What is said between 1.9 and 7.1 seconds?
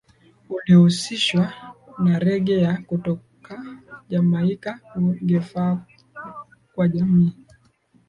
na rege ya kutoka Jamaica ungefaa kwa